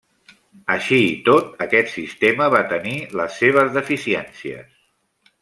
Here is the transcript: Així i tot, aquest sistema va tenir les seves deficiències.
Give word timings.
Així 0.75 0.95
i 1.09 1.11
tot, 1.27 1.51
aquest 1.65 1.91
sistema 1.97 2.47
va 2.55 2.63
tenir 2.73 2.95
les 3.21 3.37
seves 3.43 3.71
deficiències. 3.79 4.75